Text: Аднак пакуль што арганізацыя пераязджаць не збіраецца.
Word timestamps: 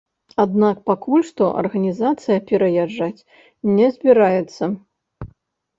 Аднак 0.43 0.79
пакуль 0.89 1.25
што 1.29 1.49
арганізацыя 1.63 2.37
пераязджаць 2.49 3.25
не 3.77 3.87
збіраецца. 3.95 4.63